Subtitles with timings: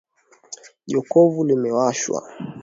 [0.91, 2.19] Jokofu limewashwa.